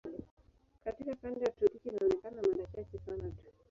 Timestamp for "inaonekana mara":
1.89-2.65